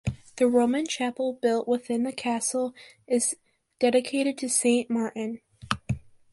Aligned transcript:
The 0.37 0.47
Roman 0.47 0.87
chapel 0.87 1.33
built 1.39 1.67
within 1.67 2.01
the 2.01 2.11
castle 2.11 2.73
is 3.07 3.35
dedicated 3.77 4.35
to 4.39 4.49
Saint 4.49 4.89
Martin. 4.89 5.41